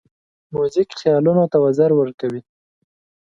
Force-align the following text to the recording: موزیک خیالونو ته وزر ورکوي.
موزیک 0.53 0.89
خیالونو 0.99 1.45
ته 1.51 1.57
وزر 1.65 1.89
ورکوي. 1.95 2.41